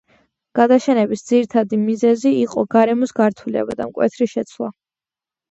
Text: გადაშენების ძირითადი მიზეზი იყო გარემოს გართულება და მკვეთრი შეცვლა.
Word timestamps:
გადაშენების 0.59 1.21
ძირითადი 1.31 1.79
მიზეზი 1.81 2.31
იყო 2.47 2.65
გარემოს 2.77 3.15
გართულება 3.21 3.79
და 3.83 3.89
მკვეთრი 3.93 4.31
შეცვლა. 4.35 4.73